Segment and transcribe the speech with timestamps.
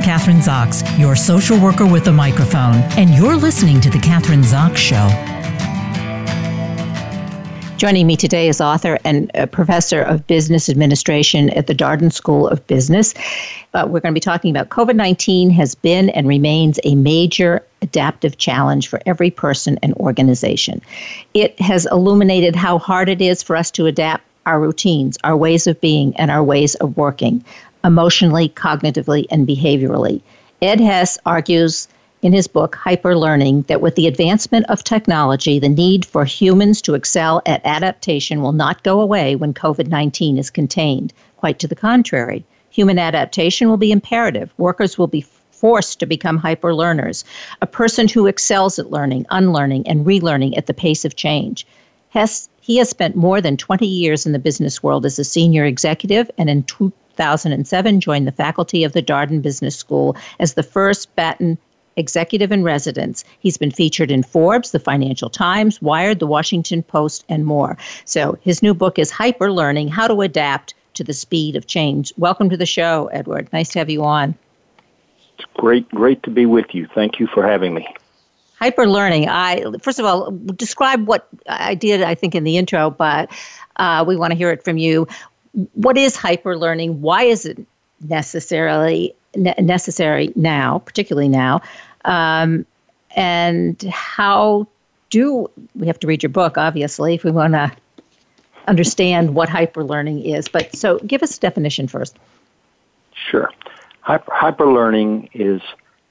[0.00, 4.42] I'm Kathryn Zox, your social worker with a microphone, and you're listening to The Kathryn
[4.42, 4.96] Zox Show.
[7.76, 12.66] Joining me today is author and professor of business administration at the Darden School of
[12.66, 13.12] Business.
[13.74, 17.62] Uh, we're going to be talking about COVID 19 has been and remains a major
[17.82, 20.80] adaptive challenge for every person and organization.
[21.34, 25.66] It has illuminated how hard it is for us to adapt our routines, our ways
[25.66, 27.44] of being, and our ways of working,
[27.84, 30.20] emotionally, cognitively, and behaviorally.
[30.62, 31.88] Ed Hess argues
[32.22, 36.94] in his book, Hyperlearning, that with the advancement of technology, the need for humans to
[36.94, 41.12] excel at adaptation will not go away when COVID 19 is contained.
[41.38, 42.44] Quite to the contrary.
[42.70, 44.52] Human adaptation will be imperative.
[44.58, 47.24] Workers will be forced to become hyper learners,
[47.60, 51.66] a person who excels at learning, unlearning, and relearning at the pace of change.
[52.10, 55.64] Hess, he has spent more than 20 years in the business world as a senior
[55.64, 56.62] executive and in
[57.16, 61.58] 2007 joined the faculty of the Darden Business School as the first Batten
[61.96, 63.24] executive in residence.
[63.40, 67.76] He's been featured in Forbes, the Financial Times, Wired, the Washington Post, and more.
[68.04, 72.12] So his new book is Hyper Learning How to Adapt to the Speed of Change.
[72.16, 73.52] Welcome to the show, Edward.
[73.52, 74.34] Nice to have you on.
[75.38, 76.86] It's great, great to be with you.
[76.94, 77.86] Thank you for having me.
[78.58, 79.26] Hyper learning.
[79.26, 82.02] I first of all describe what I did.
[82.02, 83.30] I think in the intro, but
[83.76, 85.08] uh, we want to hear it from you.
[85.74, 87.00] What is hyper learning?
[87.00, 87.58] Why is it
[88.08, 91.60] necessarily necessary now, particularly now?
[92.04, 92.66] Um,
[93.16, 94.66] and how
[95.10, 97.72] do we have to read your book, obviously, if we want to
[98.68, 100.48] understand what hyperlearning is?
[100.48, 102.16] But so give us a definition first.
[103.12, 103.50] Sure.
[104.02, 105.60] Hyper, hyperlearning is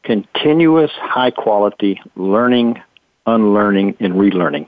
[0.04, 2.82] continuous high quality learning,
[3.26, 4.68] unlearning, and relearning.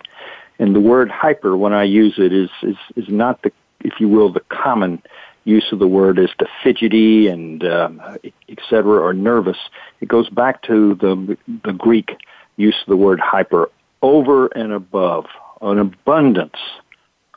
[0.59, 3.52] And the word hyper, when I use it, is, is, is not the,
[3.83, 5.01] if you will, the common
[5.43, 9.57] use of the word is to fidgety and um, et cetera or nervous.
[9.99, 12.17] It goes back to the the Greek
[12.58, 13.70] use of the word hyper,
[14.02, 15.25] over and above,
[15.61, 16.58] an abundance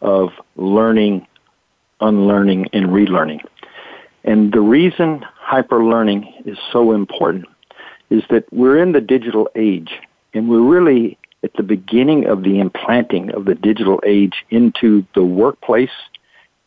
[0.03, 1.27] of learning,
[2.01, 3.41] unlearning, and relearning.
[4.25, 7.47] And the reason hyper learning is so important
[8.11, 9.93] is that we're in the digital age,
[10.35, 15.23] and we're really at the beginning of the implanting of the digital age into the
[15.23, 15.91] workplace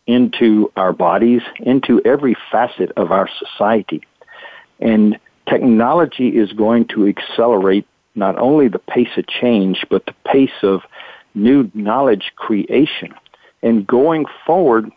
[0.07, 4.01] into our bodies, into every facet of our society.
[4.79, 7.85] And technology is going to accelerate
[8.16, 10.81] not only the pace of change, but the pace of
[11.35, 13.13] new knowledge creation.
[13.62, 14.91] And going forward,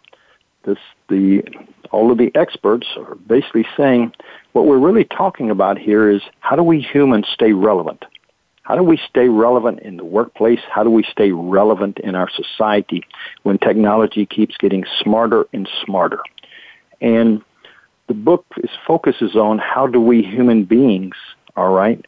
[0.64, 0.78] this,
[1.08, 1.42] the,
[1.90, 4.12] all of the experts are basically saying
[4.52, 8.04] what we're really talking about here is how do we humans stay relevant?
[8.70, 10.60] How do we stay relevant in the workplace?
[10.70, 13.02] How do we stay relevant in our society
[13.42, 16.20] when technology keeps getting smarter and smarter?
[17.00, 17.42] And
[18.06, 21.16] the book is, focuses on how do we human beings,
[21.56, 22.06] all right,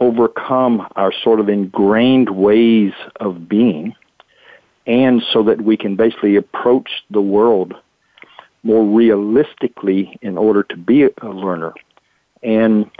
[0.00, 3.94] overcome our sort of ingrained ways of being
[4.86, 7.74] and so that we can basically approach the world
[8.62, 11.74] more realistically in order to be a learner.
[12.42, 12.90] And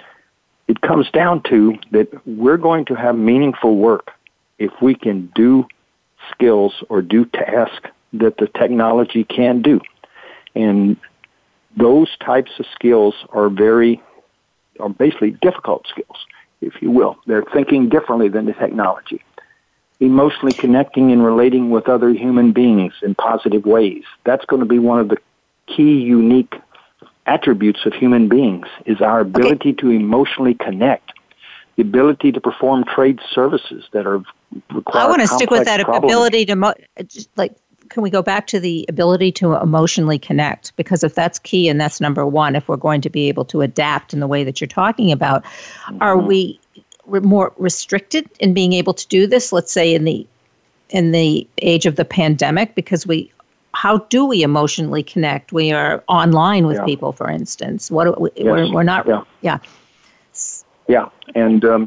[0.68, 4.12] it comes down to that we're going to have meaningful work
[4.58, 5.66] if we can do
[6.30, 9.80] skills or do tasks that the technology can do.
[10.54, 10.96] And
[11.76, 14.02] those types of skills are very,
[14.78, 16.18] are basically difficult skills,
[16.60, 17.16] if you will.
[17.26, 19.24] They're thinking differently than the technology.
[20.00, 24.04] Emotionally connecting and relating with other human beings in positive ways.
[24.24, 25.18] That's going to be one of the
[25.66, 26.54] key unique
[27.28, 29.80] attributes of human beings is our ability okay.
[29.82, 31.12] to emotionally connect,
[31.76, 34.22] the ability to perform trade services that are
[34.72, 35.04] require.
[35.04, 36.12] I want to stick with that problems.
[36.12, 36.74] ability to mo-
[37.06, 37.54] just like.
[37.90, 40.76] Can we go back to the ability to emotionally connect?
[40.76, 43.62] Because if that's key and that's number one, if we're going to be able to
[43.62, 46.02] adapt in the way that you're talking about, mm-hmm.
[46.02, 46.60] are we
[47.06, 49.52] more restricted in being able to do this?
[49.52, 50.26] Let's say in the
[50.90, 53.32] in the age of the pandemic, because we
[53.78, 55.52] how do we emotionally connect?
[55.52, 56.84] We are online with yeah.
[56.84, 57.92] people, for instance.
[57.92, 58.44] What we, yes.
[58.44, 59.06] we're, we're not.
[59.06, 59.22] Yeah.
[59.40, 59.58] Yeah.
[60.88, 61.82] Yeah, and um,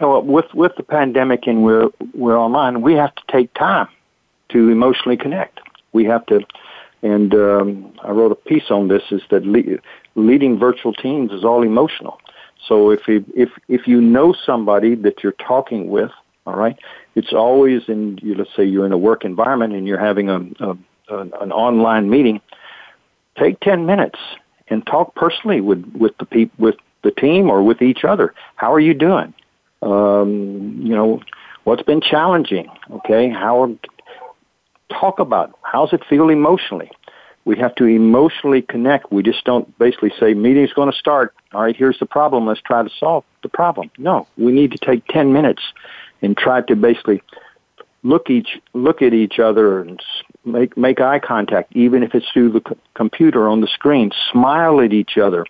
[0.00, 3.88] you know, with with the pandemic and we're we're online, we have to take time
[4.50, 5.60] to emotionally connect.
[5.92, 6.46] We have to,
[7.02, 9.02] and um, I wrote a piece on this.
[9.10, 9.80] Is that le-
[10.14, 12.20] leading virtual teams is all emotional.
[12.66, 16.12] So if you, if if you know somebody that you're talking with,
[16.46, 16.78] all right,
[17.16, 18.18] it's always in.
[18.22, 20.76] You, let's say you're in a work environment and you're having a, a
[21.08, 22.40] an, an online meeting,
[23.38, 24.18] take 10 minutes
[24.68, 28.34] and talk personally with, with the peop, with the team or with each other.
[28.56, 29.34] How are you doing?
[29.82, 31.20] Um, you know,
[31.64, 32.68] what's been challenging?
[32.90, 33.28] Okay.
[33.28, 33.76] How,
[34.90, 36.90] talk about how's it feel emotionally?
[37.44, 39.12] We have to emotionally connect.
[39.12, 41.34] We just don't basically say, meeting's going to start.
[41.52, 42.46] All right, here's the problem.
[42.46, 43.90] Let's try to solve the problem.
[43.98, 45.62] No, we need to take 10 minutes
[46.22, 47.22] and try to basically
[48.02, 50.02] look each look at each other and
[50.44, 54.80] make make eye contact even if it's through the c- computer on the screen smile
[54.80, 55.46] at each other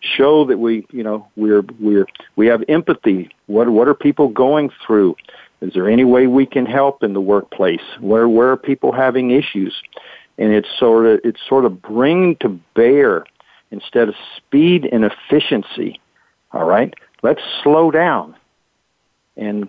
[0.00, 2.06] show that we you know we're we're
[2.36, 3.30] we have empathy.
[3.46, 5.16] What what are people going through?
[5.62, 7.80] Is there any way we can help in the workplace?
[8.00, 9.74] Where where are people having issues?
[10.38, 13.24] And it's sort of it's sort of bring to bear
[13.70, 15.98] instead of speed and efficiency
[16.56, 16.94] all right?
[17.22, 18.34] Let's slow down
[19.36, 19.68] and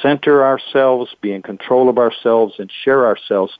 [0.00, 3.58] center ourselves, be in control of ourselves, and share ourselves,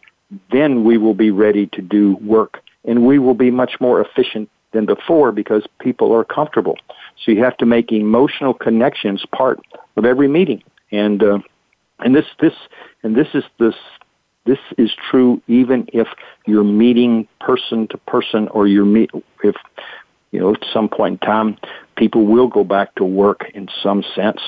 [0.51, 2.63] then we will be ready to do work.
[2.85, 6.77] And we will be much more efficient than before because people are comfortable.
[7.25, 9.61] So you have to make emotional connections part
[9.97, 10.63] of every meeting.
[10.91, 11.39] And, uh,
[12.01, 12.55] and this, this,
[13.03, 13.75] and this is this,
[14.45, 16.09] this is true even if
[16.47, 19.11] you're meeting person to person or you're meet,
[19.45, 19.55] if,
[20.33, 21.59] you know, at some point in time,
[21.97, 24.41] people will go back to work in some sense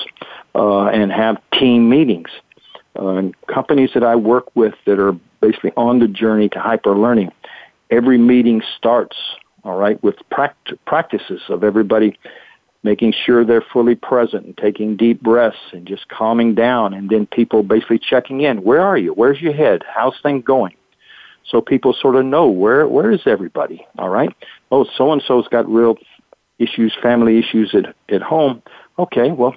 [0.55, 2.29] uh, and have team meetings.
[2.97, 6.97] Uh, and companies that I work with that are basically on the journey to hyper
[6.97, 7.31] learning,
[7.89, 9.17] every meeting starts,
[9.63, 12.17] all right, with pract- practices of everybody
[12.83, 17.25] making sure they're fully present and taking deep breaths and just calming down and then
[17.25, 18.63] people basically checking in.
[18.63, 19.11] Where are you?
[19.11, 19.81] Where's your head?
[19.91, 20.75] How's things going?
[21.49, 23.85] So people sort of know where where is everybody?
[23.97, 24.29] All right.
[24.71, 25.95] Oh, so and so's got real
[26.59, 28.61] issues, family issues at at home.
[28.97, 29.55] Okay, well,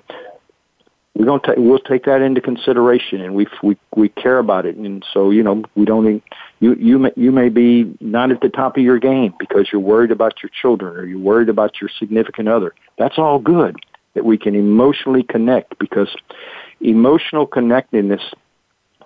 [1.19, 4.77] we're going to we'll take that into consideration, and we we we care about it,
[4.77, 6.23] and so you know we don't
[6.61, 9.81] you you may, you may be not at the top of your game because you're
[9.81, 12.73] worried about your children or you're worried about your significant other.
[12.99, 13.77] That's all good
[14.15, 16.15] that we can emotionally connect because
[16.81, 18.23] emotional connectedness,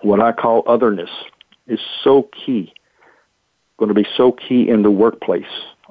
[0.03, 1.11] what I call otherness,
[1.67, 2.75] is so key.
[3.79, 5.45] Going to be so key in the workplace.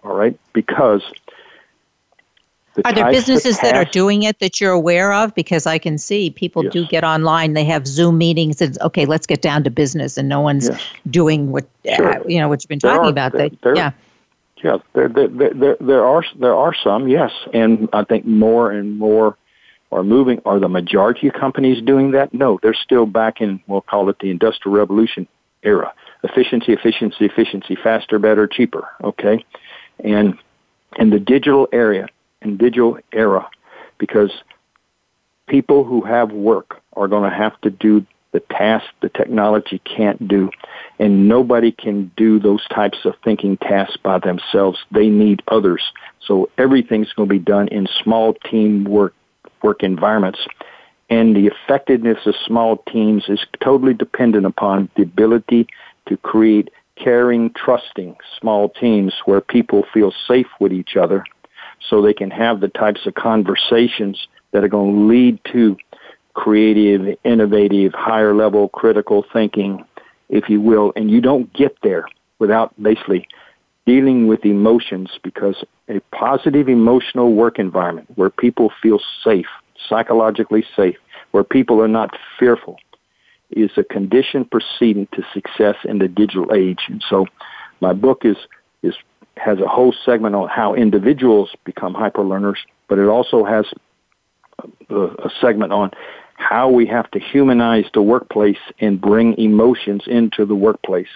[0.03, 1.01] All right, because
[2.75, 5.35] the are there businesses that are doing it that you're aware of?
[5.35, 6.73] Because I can see people yes.
[6.73, 7.53] do get online.
[7.53, 8.61] They have Zoom meetings.
[8.61, 10.81] And okay, let's get down to business, and no one's yes.
[11.09, 12.21] doing what sure.
[12.21, 13.33] uh, you know what you've been there talking are, about.
[13.33, 13.91] There, there, yeah,
[14.63, 14.77] yeah.
[14.93, 19.37] There, there, there, there are there are some, yes, and I think more and more
[19.91, 20.41] are moving.
[20.45, 22.33] Are the majority of companies doing that?
[22.33, 23.61] No, they're still back in.
[23.67, 25.27] We'll call it the Industrial Revolution
[25.61, 25.93] era.
[26.23, 28.87] Efficiency, efficiency, efficiency, faster, better, cheaper.
[29.03, 29.43] Okay,
[30.05, 30.37] and
[30.97, 32.07] in the digital area
[32.41, 33.47] and digital era
[33.97, 34.31] because
[35.47, 40.27] people who have work are going to have to do the tasks the technology can't
[40.27, 40.49] do.
[40.99, 44.79] And nobody can do those types of thinking tasks by themselves.
[44.91, 45.83] They need others.
[46.25, 49.13] So everything's going to be done in small team work,
[49.61, 50.39] work environments.
[51.09, 55.67] And the effectiveness of small teams is totally dependent upon the ability
[56.07, 61.25] to create caring, trusting small teams where people feel safe with each other
[61.89, 65.77] so they can have the types of conversations that are going to lead to
[66.33, 69.83] creative, innovative, higher level critical thinking,
[70.29, 70.93] if you will.
[70.95, 72.05] And you don't get there
[72.39, 73.27] without basically
[73.85, 79.47] dealing with emotions because a positive emotional work environment where people feel safe,
[79.89, 80.95] psychologically safe,
[81.31, 82.77] where people are not fearful
[83.51, 86.79] is a condition preceding to success in the digital age.
[86.87, 87.25] And so
[87.81, 88.37] my book is,
[88.81, 88.95] is
[89.37, 93.65] has a whole segment on how individuals become hyper learners, but it also has
[94.89, 95.91] a, a segment on
[96.35, 101.07] how we have to humanize the workplace and bring emotions into the workplace.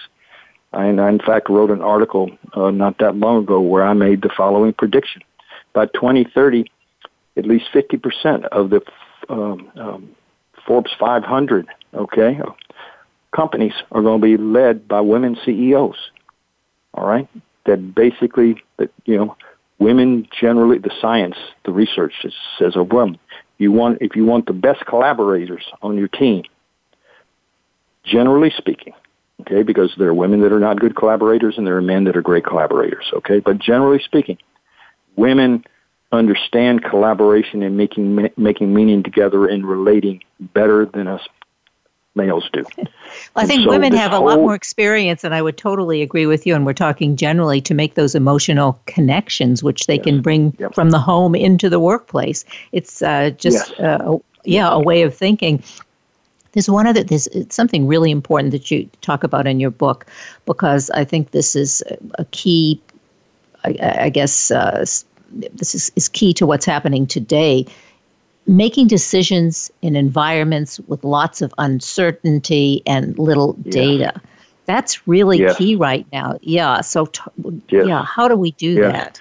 [0.72, 4.22] And I, in fact, wrote an article uh, not that long ago where I made
[4.22, 5.22] the following prediction.
[5.72, 6.70] By 2030,
[7.36, 8.80] at least 50% of the
[9.28, 10.16] um, um,
[10.66, 12.38] Forbes 500, okay,
[13.34, 15.96] companies are going to be led by women CEOs.
[16.94, 17.28] All right,
[17.66, 19.36] that basically that you know
[19.78, 22.12] women generally the science the research
[22.58, 23.18] says oh, a woman
[23.58, 26.42] you want if you want the best collaborators on your team
[28.04, 28.94] generally speaking
[29.40, 32.16] okay because there are women that are not good collaborators and there are men that
[32.16, 34.38] are great collaborators okay but generally speaking
[35.16, 35.64] women
[36.12, 41.20] understand collaboration and making making meaning together and relating better than us
[42.16, 42.64] males do.
[42.76, 42.86] well,
[43.36, 46.46] I think so women have a lot more experience, and I would totally agree with
[46.46, 46.54] you.
[46.54, 50.04] And we're talking generally to make those emotional connections, which they yes.
[50.04, 50.74] can bring yep.
[50.74, 52.44] from the home into the workplace.
[52.72, 53.80] It's uh, just, yes.
[53.80, 55.62] uh, yeah, a way of thinking.
[56.52, 57.04] There's one other.
[57.04, 60.06] There's it's something really important that you talk about in your book,
[60.46, 61.82] because I think this is
[62.18, 62.80] a key.
[63.64, 64.86] I, I guess uh,
[65.32, 67.66] this is, is key to what's happening today
[68.46, 74.20] making decisions in environments with lots of uncertainty and little data.
[74.66, 75.56] That's really Yes.
[75.56, 76.38] key right now.
[76.42, 76.80] Yeah.
[76.80, 77.20] So, t-
[77.68, 77.86] Yes.
[77.86, 78.92] yeah, how do we do Yes.
[78.92, 79.20] that?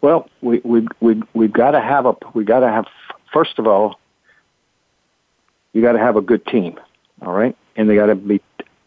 [0.00, 2.86] Well, we we we we've got to have a we got to have
[3.32, 3.98] first of all,
[5.72, 6.78] you got to have a good team,
[7.22, 8.40] all right, and they got to be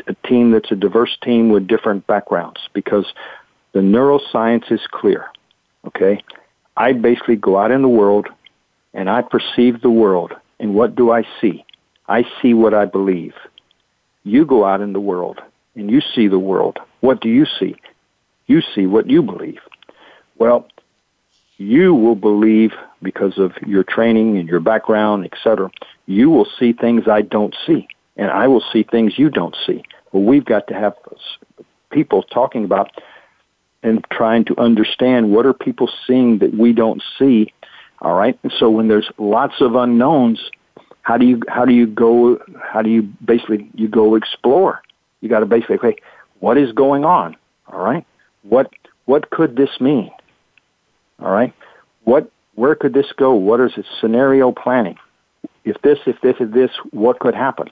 [0.08, 3.14] a team that's a diverse team with different backgrounds because
[3.74, 5.26] the neuroscience is clear.
[5.86, 6.22] Okay,
[6.78, 8.28] I basically go out in the world
[8.98, 11.64] and I perceive the world, and what do I see?
[12.10, 13.36] I see what I believe.
[14.24, 15.40] You go out in the world
[15.76, 16.80] and you see the world.
[17.02, 17.76] What do you see?
[18.48, 19.60] You see what you believe.
[20.40, 20.68] Well,
[21.58, 22.72] you will believe
[23.04, 25.70] because of your training and your background, etc.
[26.08, 29.84] You will see things I don't see, and I will see things you don't see.
[30.12, 30.96] Well, we've got to have
[31.92, 32.90] people talking about
[33.84, 37.54] and trying to understand what are people seeing that we don't see.
[38.02, 40.40] All right, and so when there's lots of unknowns,
[41.02, 44.82] how do you how do you go how do you basically you go explore?
[45.22, 45.96] You got to basically okay,
[46.40, 47.36] what is going on?
[47.72, 48.06] All right,
[48.44, 48.72] what
[49.06, 50.12] what could this mean?
[51.20, 51.54] All right.
[52.04, 53.34] What, where could this go?
[53.34, 53.86] What is it?
[54.00, 54.98] Scenario planning.
[55.64, 57.70] If this, if this, if this, what could happen?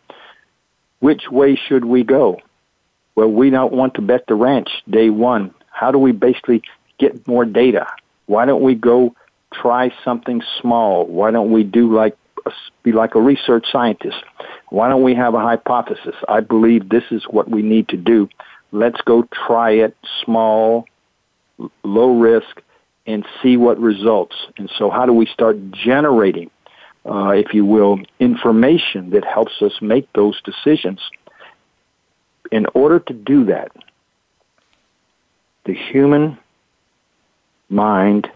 [0.99, 2.39] Which way should we go?
[3.15, 5.53] Well, we don't want to bet the ranch day one.
[5.69, 6.63] How do we basically
[6.99, 7.87] get more data?
[8.25, 9.15] Why don't we go
[9.61, 11.05] try something small?
[11.05, 12.17] Why don't we do like
[12.83, 14.17] be like a research scientist?
[14.69, 16.15] Why don't we have a hypothesis?
[16.27, 18.29] I believe this is what we need to do.
[18.71, 20.85] Let's go try it small,
[21.83, 22.61] low risk,
[23.07, 24.35] and see what results.
[24.57, 26.49] And so, how do we start generating,
[27.05, 30.99] uh, if you will, information that helps us make those decisions?
[32.51, 33.71] In order to do that,
[35.65, 36.37] the human
[37.69, 38.29] mind,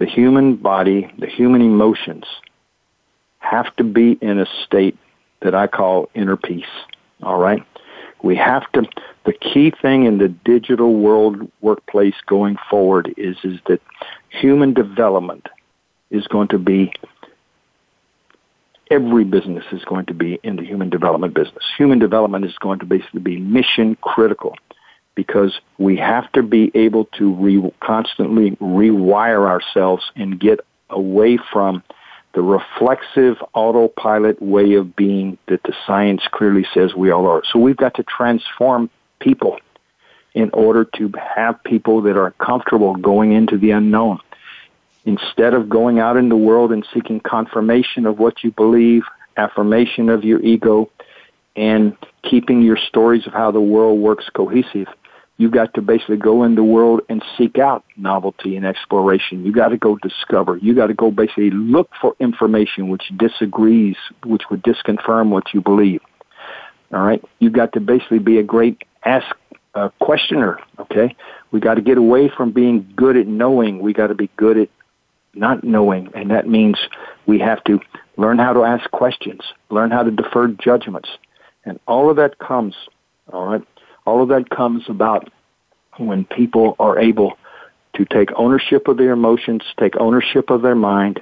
[0.00, 2.24] the human body, the human emotions
[3.38, 4.96] have to be in a state
[5.42, 6.64] that I call inner peace.
[7.22, 7.62] All right?
[8.22, 8.82] We have to,
[9.24, 13.80] the key thing in the digital world workplace going forward is, is that
[14.30, 15.46] human development
[16.10, 16.92] is going to be,
[18.90, 21.64] every business is going to be in the human development business.
[21.76, 24.56] Human development is going to basically be mission critical
[25.20, 31.82] because we have to be able to re- constantly rewire ourselves and get away from
[32.32, 37.42] the reflexive autopilot way of being that the science clearly says we all are.
[37.52, 39.58] So we've got to transform people
[40.32, 44.20] in order to have people that are comfortable going into the unknown.
[45.04, 49.02] Instead of going out in the world and seeking confirmation of what you believe,
[49.36, 50.88] affirmation of your ego,
[51.56, 54.88] and keeping your stories of how the world works cohesive,
[55.40, 59.42] you've got to basically go in the world and seek out novelty and exploration.
[59.42, 60.58] You got to go discover.
[60.58, 65.62] You got to go basically look for information which disagrees, which would disconfirm what you
[65.62, 66.02] believe.
[66.92, 69.34] All right, You've got to basically be a great ask
[69.74, 70.58] uh, questioner.
[70.78, 71.16] Okay,
[71.52, 73.78] we got to get away from being good at knowing.
[73.78, 74.68] We got to be good at
[75.32, 76.76] not knowing, and that means
[77.26, 77.80] we have to
[78.18, 81.08] learn how to ask questions, learn how to defer judgments,
[81.64, 82.74] and all of that comes.
[83.32, 83.62] All right
[84.10, 85.30] all of that comes about
[85.96, 87.38] when people are able
[87.94, 91.20] to take ownership of their emotions, take ownership of their mind,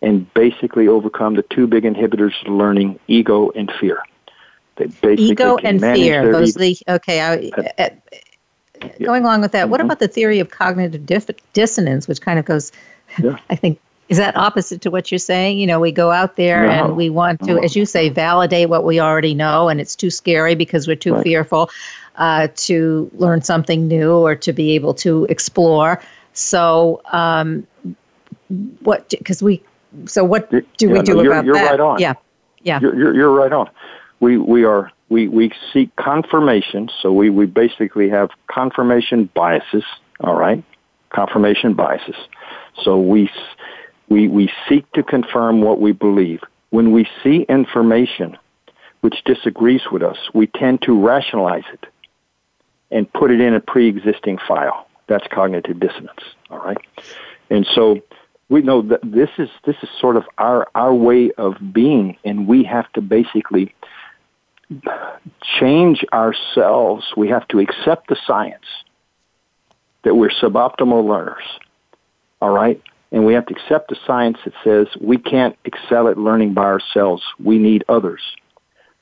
[0.00, 4.02] and basically overcome the two big inhibitors of learning, ego and fear.
[4.76, 6.32] They basically ego and fear.
[6.32, 7.20] Those the okay.
[7.20, 7.88] I, uh,
[8.80, 9.70] uh, going along with that, mm-hmm.
[9.72, 12.70] what about the theory of cognitive dif- dissonance, which kind of goes,
[13.20, 13.38] yeah.
[13.50, 15.58] I think, is that opposite to what you're saying?
[15.58, 16.70] You know, we go out there no.
[16.70, 17.58] and we want to, no.
[17.58, 21.14] as you say, validate what we already know, and it's too scary because we're too
[21.14, 21.22] right.
[21.22, 21.70] fearful
[22.16, 26.00] uh, to learn something new or to be able to explore.
[26.32, 27.66] So, um,
[28.80, 29.08] what?
[29.10, 29.62] Because we,
[30.06, 31.70] so what do yeah, we do no, you're, about you're that?
[31.72, 32.00] Right on.
[32.00, 32.14] Yeah,
[32.62, 32.80] yeah.
[32.80, 33.68] You're, you're, you're right on.
[34.20, 36.90] We we are we we seek confirmation.
[37.02, 39.84] So we we basically have confirmation biases.
[40.20, 40.64] All right,
[41.10, 42.16] confirmation biases.
[42.82, 43.30] So we
[44.08, 46.40] we we seek to confirm what we believe.
[46.70, 48.36] When we see information
[49.00, 51.86] which disagrees with us, we tend to rationalize it
[52.90, 54.86] and put it in a pre-existing file.
[55.06, 56.20] That's cognitive dissonance.
[56.50, 56.78] All right,
[57.50, 58.00] and so
[58.48, 62.46] we know that this is this is sort of our our way of being, and
[62.46, 63.74] we have to basically
[65.58, 67.04] change ourselves.
[67.16, 68.66] We have to accept the science
[70.04, 71.44] that we're suboptimal learners.
[72.40, 76.18] All right, and we have to accept the science that says we can't excel at
[76.18, 77.22] learning by ourselves.
[77.42, 78.20] We need others.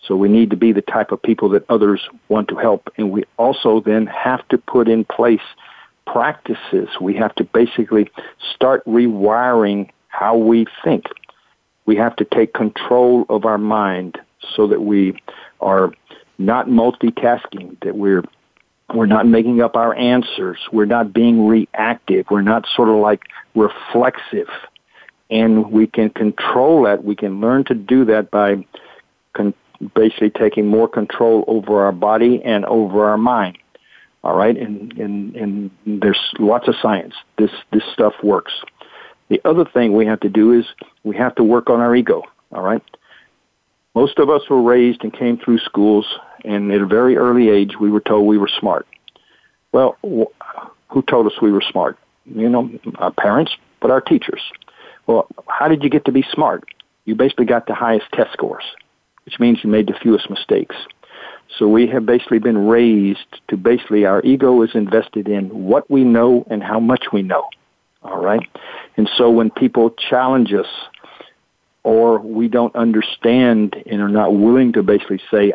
[0.07, 2.89] So we need to be the type of people that others want to help.
[2.97, 5.41] And we also then have to put in place
[6.07, 6.89] practices.
[7.01, 8.09] We have to basically
[8.55, 11.07] start rewiring how we think.
[11.87, 14.19] We have to take control of our mind
[14.55, 15.17] so that we
[15.61, 15.93] are
[16.39, 18.23] not multitasking, that we're
[18.95, 20.59] we're not making up our answers.
[20.73, 22.27] We're not being reactive.
[22.31, 23.23] We're not sort of like
[23.55, 24.49] reflexive.
[25.29, 27.05] And we can control that.
[27.05, 28.65] We can learn to do that by
[29.35, 29.55] con-
[29.95, 33.59] basically taking more control over our body and over our mind.
[34.23, 37.15] All right, and, and and there's lots of science.
[37.39, 38.53] This this stuff works.
[39.29, 40.65] The other thing we have to do is
[41.05, 42.23] we have to work on our ego.
[42.51, 42.83] All right,
[43.95, 46.07] most of us were raised and came through schools,
[46.47, 48.87] and at a very early age, we were told we were smart.
[49.73, 51.99] Well, who told us we were smart?
[52.25, 54.41] You know, our parents, but our teachers.
[55.07, 56.65] Well, how did you get to be smart?
[57.05, 58.65] You basically got the highest test scores,
[59.25, 60.77] which means you made the fewest mistakes.
[61.59, 66.05] So we have basically been raised to basically our ego is invested in what we
[66.05, 67.49] know and how much we know.
[68.03, 68.49] All right?
[68.97, 70.67] And so when people challenge us
[71.83, 75.53] or we don't understand and are not willing to basically say,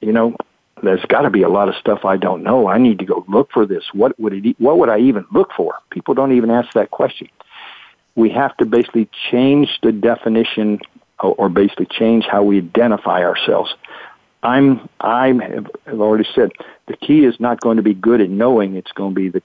[0.00, 0.36] you know,
[0.82, 2.68] there's got to be a lot of stuff I don't know.
[2.68, 3.84] I need to go look for this.
[3.92, 4.56] What would it?
[4.58, 5.74] What would I even look for?
[5.90, 7.28] People don't even ask that question.
[8.14, 10.80] We have to basically change the definition,
[11.20, 13.74] or basically change how we identify ourselves.
[14.42, 16.52] I'm I have already said
[16.86, 18.76] the key is not going to be good at knowing.
[18.76, 19.42] It's going to be the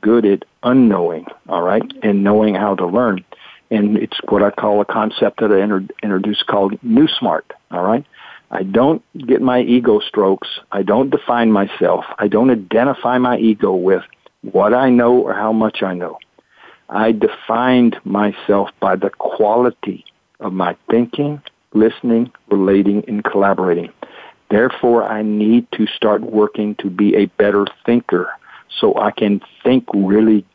[0.00, 1.26] good at unknowing.
[1.48, 3.24] All right, and knowing how to learn.
[3.68, 5.60] And it's what I call a concept that I
[6.04, 7.52] introduced called New Smart.
[7.72, 8.06] All right.
[8.50, 10.48] I don't get my ego strokes.
[10.70, 12.04] I don't define myself.
[12.18, 14.02] I don't identify my ego with
[14.42, 16.18] what I know or how much I know.
[16.88, 20.04] I defined myself by the quality
[20.38, 21.42] of my thinking,
[21.74, 23.92] listening, relating, and collaborating.
[24.50, 28.30] Therefore, I need to start working to be a better thinker
[28.78, 30.46] so I can think really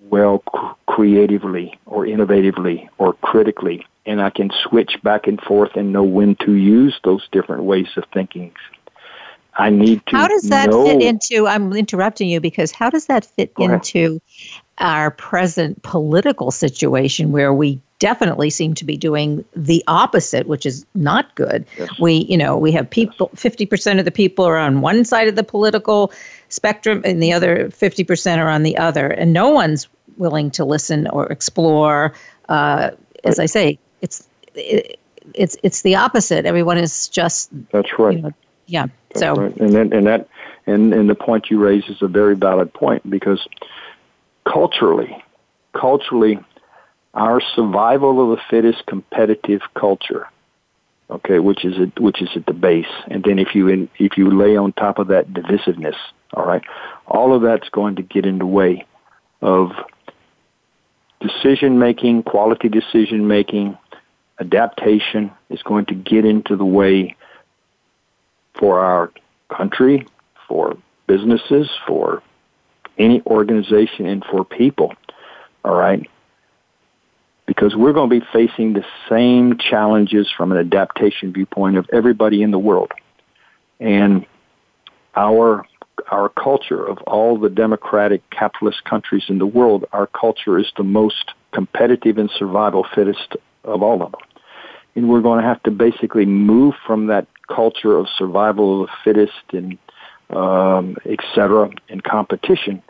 [0.00, 0.42] well
[0.86, 6.36] creatively or innovatively or critically and I can switch back and forth and know when
[6.36, 8.52] to use those different ways of thinking.
[9.56, 13.06] I need to How does that know, fit into I'm interrupting you because how does
[13.06, 14.20] that fit into
[14.78, 20.84] our present political situation where we definitely seem to be doing the opposite, which is
[20.94, 21.64] not good.
[21.78, 21.88] Yes.
[22.00, 25.36] We, you know, we have people, 50% of the people are on one side of
[25.36, 26.12] the political
[26.48, 29.06] spectrum and the other 50% are on the other.
[29.06, 32.12] And no one's willing to listen or explore.
[32.48, 32.90] Uh,
[33.22, 35.00] as I say, it's, it,
[35.34, 36.44] it's, it's the opposite.
[36.46, 37.50] Everyone is just.
[37.72, 38.16] That's right.
[38.16, 38.32] You know,
[38.66, 38.86] yeah.
[39.08, 39.34] That's so.
[39.34, 39.56] Right.
[39.56, 40.28] And then, and that,
[40.66, 43.46] and, and the point you raise is a very valid point because
[44.44, 45.22] culturally,
[45.72, 46.38] culturally,
[47.14, 50.28] our survival of the fittest competitive culture,
[51.10, 54.18] okay, which is at, which is at the base, and then if you in, if
[54.18, 55.96] you lay on top of that divisiveness,
[56.34, 56.62] all right,
[57.06, 58.84] all of that's going to get in the way
[59.40, 59.70] of
[61.20, 63.78] decision making, quality decision making,
[64.40, 67.16] adaptation is going to get into the way
[68.58, 69.12] for our
[69.48, 70.06] country,
[70.48, 72.22] for businesses, for
[72.98, 74.94] any organization, and for people.
[75.64, 76.08] All right
[77.46, 82.42] because we're going to be facing the same challenges from an adaptation viewpoint of everybody
[82.42, 82.92] in the world.
[83.80, 84.26] And
[85.14, 85.64] our
[86.10, 90.82] our culture of all the democratic capitalist countries in the world, our culture is the
[90.82, 94.20] most competitive and survival fittest of all of them.
[94.94, 98.92] And we're going to have to basically move from that culture of survival of the
[99.02, 99.78] fittest and
[100.30, 102.82] um, et cetera and competition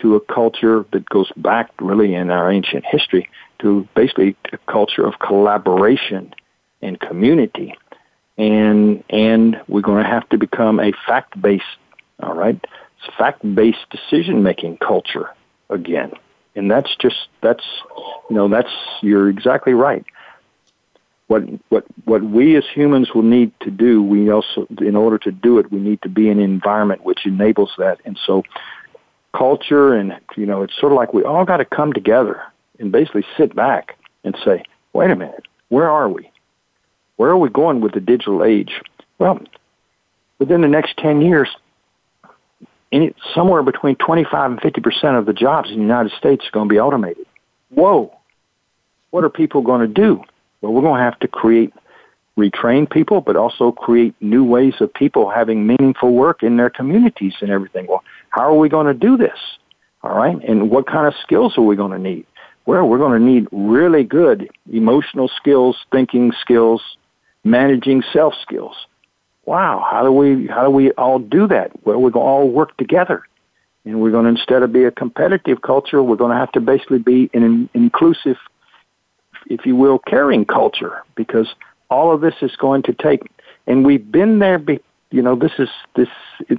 [0.00, 3.28] to a culture that goes back really in our ancient history
[3.60, 6.34] to basically a culture of collaboration
[6.80, 7.74] and community.
[8.36, 11.64] And, and we're going to have to become a fact-based,
[12.20, 12.58] all right,
[13.16, 15.30] fact-based decision-making culture
[15.70, 16.12] again.
[16.56, 17.64] And that's just, that's,
[18.28, 20.04] you know, that's, you're exactly right.
[21.32, 25.32] What, what, what we as humans will need to do, we also, in order to
[25.32, 28.00] do it, we need to be in an environment which enables that.
[28.04, 28.42] And so
[29.34, 32.42] culture and, you know, it's sort of like we all got to come together
[32.78, 36.30] and basically sit back and say, wait a minute, where are we?
[37.16, 38.82] Where are we going with the digital age?
[39.18, 39.40] Well,
[40.38, 41.48] within the next 10 years,
[42.92, 46.68] any, somewhere between 25 and 50% of the jobs in the United States are going
[46.68, 47.24] to be automated.
[47.70, 48.14] Whoa!
[49.12, 50.24] What are people going to do?
[50.62, 51.74] Well, we're going to have to create,
[52.38, 57.34] retrain people, but also create new ways of people having meaningful work in their communities
[57.42, 57.86] and everything.
[57.88, 59.38] Well, how are we going to do this?
[60.02, 60.36] All right.
[60.48, 62.26] And what kind of skills are we going to need?
[62.64, 66.80] Well, we're going to need really good emotional skills, thinking skills,
[67.44, 68.76] managing self skills.
[69.44, 71.72] Wow, how do we how do we all do that?
[71.84, 73.24] Well, we're going to all work together,
[73.84, 76.60] and we're going to instead of be a competitive culture, we're going to have to
[76.60, 78.36] basically be an inclusive,
[79.52, 81.54] if you will, caring culture because
[81.90, 83.20] all of this is going to take.
[83.66, 86.08] And we've been there be, you know, this is this.
[86.48, 86.58] It,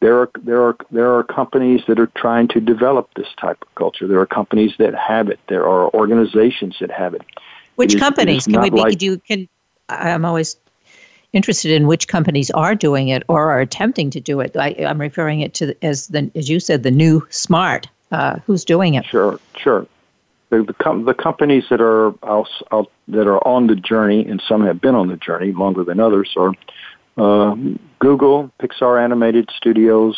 [0.00, 3.74] there are there are there are companies that are trying to develop this type of
[3.74, 4.06] culture.
[4.06, 5.40] There are companies that have it.
[5.48, 7.22] There are organizations that have it.
[7.76, 8.80] Which it is, companies can we be?
[8.80, 9.48] Like, do can
[9.88, 10.56] I'm always
[11.32, 14.56] interested in which companies are doing it or are attempting to do it.
[14.56, 17.88] I, am referring it to as the as you said the new smart.
[18.10, 19.04] Uh, who's doing it?
[19.04, 19.86] Sure, sure.
[20.50, 22.12] The the, com- the companies that are
[23.08, 26.34] that are on the journey, and some have been on the journey longer than others,
[26.36, 26.52] are
[27.18, 27.54] uh,
[27.98, 30.16] Google, Pixar Animated Studios,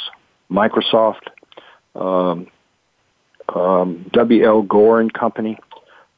[0.51, 1.29] Microsoft,
[1.95, 2.47] um,
[3.55, 4.62] um, W.L.
[4.62, 5.59] Gore and Company,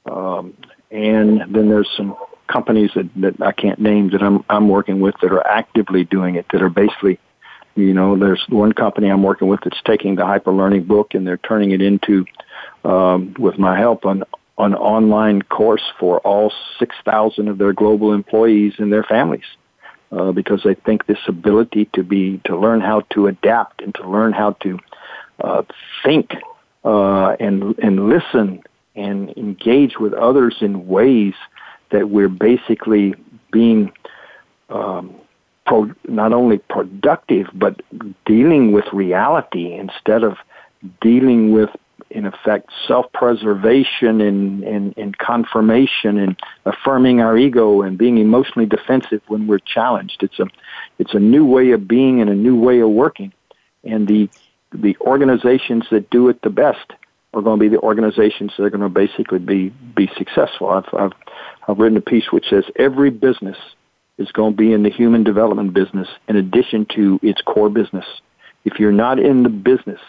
[0.06, 0.56] um,
[0.90, 2.16] and then there's some
[2.52, 6.34] companies that, that I can't name that I'm I'm working with that are actively doing
[6.34, 6.46] it.
[6.52, 7.18] That are basically,
[7.74, 11.26] you know, there's one company I'm working with that's taking the hyper learning book and
[11.26, 12.26] they're turning it into,
[12.84, 14.24] um, with my help, an
[14.58, 19.44] an online course for all 6,000 of their global employees and their families
[20.12, 24.08] uh, because they think this ability to be to learn how to adapt and to
[24.08, 24.78] learn how to
[25.42, 25.62] uh,
[26.04, 26.34] think
[26.84, 28.62] uh, and and listen
[28.94, 31.34] and engage with others in ways
[31.90, 33.14] that we're basically
[33.50, 33.90] being
[34.68, 35.14] um,
[35.66, 37.80] pro- not only productive but
[38.26, 40.36] dealing with reality instead of
[41.00, 41.70] dealing with
[42.12, 49.22] in effect, self-preservation and, and, and confirmation and affirming our ego and being emotionally defensive
[49.28, 50.22] when we're challenged.
[50.22, 50.46] It's a,
[50.98, 53.32] it's a new way of being and a new way of working.
[53.84, 54.28] And the,
[54.72, 56.92] the organizations that do it the best
[57.34, 60.68] are going to be the organizations that are going to basically be, be successful.
[60.68, 61.12] I've, I've,
[61.66, 63.56] I've written a piece which says every business
[64.18, 68.04] is going to be in the human development business in addition to its core business.
[68.64, 70.00] If you're not in the business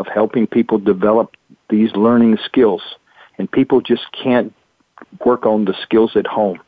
[0.00, 1.36] of helping people develop
[1.68, 2.82] these learning skills.
[3.38, 4.52] And people just can't
[5.24, 6.58] work on the skills at home.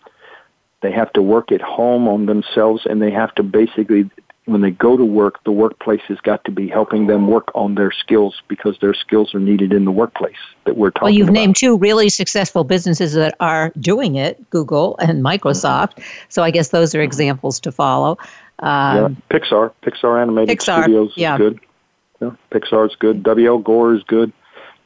[0.83, 4.11] They have to work at home on themselves and they have to basically,
[4.45, 7.75] when they go to work, the workplace has got to be helping them work on
[7.75, 11.29] their skills because their skills are needed in the workplace that we're talking Well, you've
[11.29, 11.41] about.
[11.41, 15.95] named two really successful businesses that are doing it Google and Microsoft.
[15.95, 16.27] Mm-hmm.
[16.29, 18.19] So I guess those are examples to follow.
[18.59, 21.39] Um, yeah, Pixar, Pixar Animated Pixar, Studios yeah.
[21.41, 21.55] is
[22.31, 22.37] good.
[22.53, 23.23] Yeah, Pixar's good.
[23.23, 23.59] W.L.
[23.59, 24.33] Gore is good,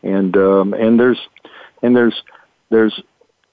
[0.02, 1.20] and um, and there's
[1.82, 2.22] and there's
[2.70, 3.00] there's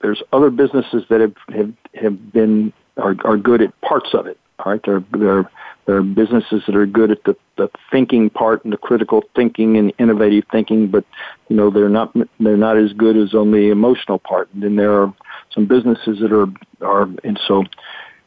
[0.01, 4.37] there's other businesses that have have, have been are, are good at parts of it.
[4.59, 5.49] All right, there there
[5.85, 9.77] there are businesses that are good at the the thinking part and the critical thinking
[9.77, 11.05] and innovative thinking, but
[11.49, 14.49] you know they're not they're not as good as on the emotional part.
[14.53, 15.13] And then there are
[15.51, 16.47] some businesses that are
[16.85, 17.63] are and so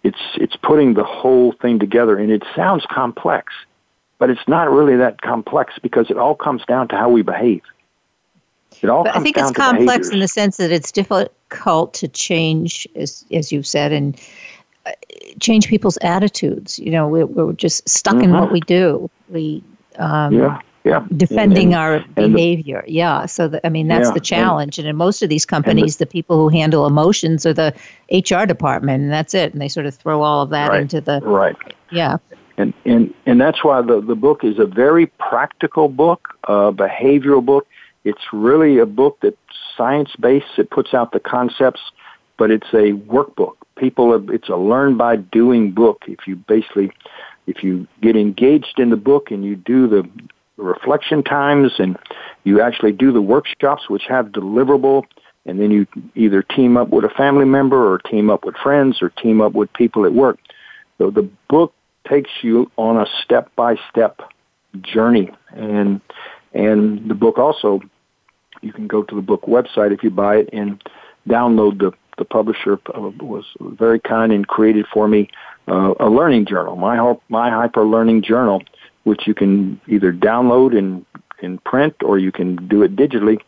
[0.02, 3.52] it's it's putting the whole thing together, and it sounds complex
[4.18, 7.62] but it's not really that complex because it all comes down to how we behave.
[8.82, 10.10] It all but comes I think down it's complex behaviors.
[10.10, 14.18] in the sense that it's difficult to change, as as you've said, and
[14.84, 14.92] uh,
[15.40, 16.78] change people's attitudes.
[16.78, 18.24] You know, we're, we're just stuck mm-hmm.
[18.24, 19.10] in what we do.
[19.28, 19.62] We
[19.98, 20.60] um, yeah.
[20.84, 21.04] Yeah.
[21.16, 22.84] defending and, our and behavior.
[22.86, 23.26] The, yeah.
[23.26, 24.78] So, the, I mean, that's yeah, the challenge.
[24.78, 27.74] And, and, in most of these companies, the, the, people who handle emotions are the
[28.12, 29.52] HR department, and that's it.
[29.52, 31.20] And they sort of throw all of that right, into the.
[31.22, 31.56] Right.
[31.90, 32.18] Yeah.
[32.58, 37.44] And, and, and that's why the, the book is a very practical book, a behavioral
[37.44, 37.66] book.
[38.04, 39.36] It's really a book that's
[39.76, 40.58] science based.
[40.58, 41.80] It puts out the concepts,
[42.38, 43.56] but it's a workbook.
[43.76, 46.04] People, are, it's a learn by doing book.
[46.06, 46.90] If you basically,
[47.46, 50.08] if you get engaged in the book and you do the
[50.56, 51.98] reflection times and
[52.44, 55.04] you actually do the workshops which have deliverable
[55.44, 59.00] and then you either team up with a family member or team up with friends
[59.00, 60.38] or team up with people at work.
[60.98, 61.72] So the book
[62.08, 64.20] takes you on a step by step
[64.80, 65.30] journey.
[65.50, 66.00] And
[66.52, 67.80] and the book also
[68.62, 70.82] you can go to the book website if you buy it and
[71.28, 72.80] download the the publisher
[73.20, 75.28] was very kind and created for me
[75.68, 78.62] uh, a learning journal my my hyper learning journal
[79.04, 81.04] which you can either download in
[81.40, 83.38] in print or you can do it digitally.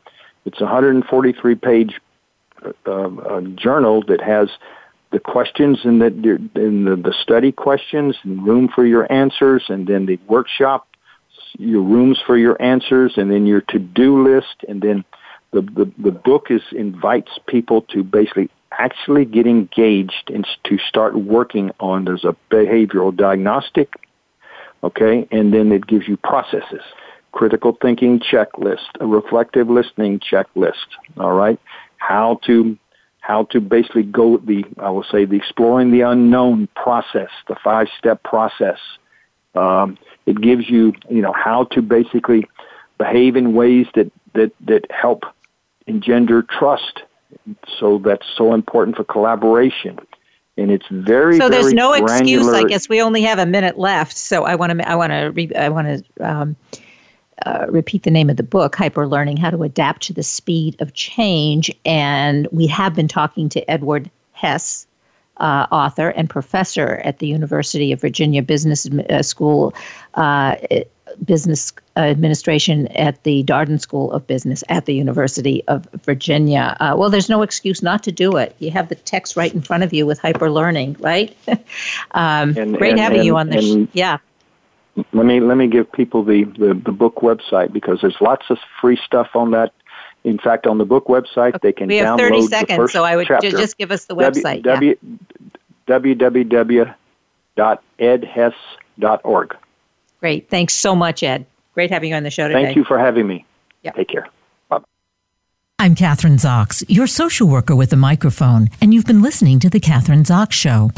[0.45, 2.01] It's a 143 page
[2.87, 4.49] uh, journal that has
[5.11, 9.87] the questions and the, in the, the study questions and room for your answers and
[9.87, 10.87] then the workshop,
[11.59, 15.05] your rooms for your answers and then your to-do list and then
[15.53, 21.17] the, the, the book is invites people to basically actually get engaged and to start
[21.17, 23.95] working on there's a uh, behavioral diagnostic
[24.83, 25.27] okay?
[25.31, 26.83] And then it gives you processes
[27.33, 31.59] critical thinking checklist a reflective listening checklist all right?
[31.99, 32.77] How to
[33.29, 37.89] how to basically go the, I will say, the exploring the unknown process, the five
[37.99, 38.79] step process.
[39.55, 42.49] Um, it gives you, you know, how to basically
[42.97, 45.25] behave in ways that, that, that help
[45.87, 47.03] engender trust.
[47.79, 49.99] So that's so important for collaboration.
[50.57, 52.49] and it's very so there's very no excuse.
[52.49, 55.55] I guess we only have a minute left, so I want to I want to
[55.55, 56.57] I want to um,
[57.47, 60.77] uh, repeat the name of the book, Hyper Learning: How to Adapt to the Speed
[60.81, 61.71] of Change.
[61.85, 64.87] And we have been talking to Edward Hess,
[65.39, 69.75] uh, author and professor at the University of Virginia Business uh, School.
[70.15, 70.57] Uh,
[71.25, 76.77] business administration at the Darden School of Business at the University of Virginia.
[76.81, 78.55] Uh, well, there's no excuse not to do it.
[78.59, 81.35] You have the text right in front of you with hyper learning, right?
[82.13, 84.19] um, And- great and- having you on and- the sh- and- yeah.
[85.13, 88.59] Let me let me give people the, the, the book website because there's lots of
[88.81, 89.73] free stuff on that.
[90.25, 93.05] In fact, on the book website, they can We have download 30 the seconds, so
[93.05, 93.51] I would chapter.
[93.51, 94.63] just give us the W- website.
[94.65, 94.97] W,
[98.27, 99.57] www.edhess.org.
[100.21, 100.51] Great.
[100.51, 101.47] Thanks so much, Ed.
[101.75, 102.65] Great having you on the show today.
[102.65, 103.45] Thank you for having me.
[103.83, 103.93] Yeah.
[103.93, 104.27] Take care.
[104.69, 104.81] Bye.
[105.79, 109.79] I'm Kathryn Zox, your social worker with a microphone, and you've been listening to The
[109.81, 110.91] Kathryn Zox Show.